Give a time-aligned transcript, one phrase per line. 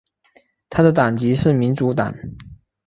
[0.71, 2.15] 他的党籍是民主党。